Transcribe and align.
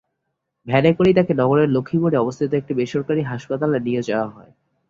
ভ্যানে 0.67 0.91
করেই 0.93 1.15
তাঁকে 1.15 1.33
নগরের 1.33 1.69
লক্ষ্মীপুরে 1.69 2.17
অবস্থিত 2.17 2.51
একটি 2.53 2.73
বেসরকারি 2.73 3.21
হাসপাতালে 3.23 3.77
নিয়ে 3.79 4.01
যাওয়া 4.01 4.27
হয়। 4.29 4.51